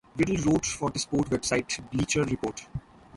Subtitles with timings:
[0.17, 2.65] Riddle wrote for the sports website Bleacher Report.